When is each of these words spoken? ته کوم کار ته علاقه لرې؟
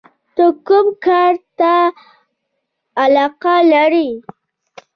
ته 0.35 0.45
کوم 0.67 0.87
کار 1.05 1.33
ته 1.59 1.73
علاقه 3.03 3.55
لرې؟ 3.71 4.09